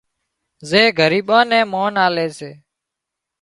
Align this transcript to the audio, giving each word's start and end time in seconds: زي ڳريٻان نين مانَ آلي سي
زي 0.69 0.83
ڳريٻان 0.99 1.45
نين 1.51 1.65
مانَ 1.71 1.93
آلي 2.05 2.27
سي 2.37 2.51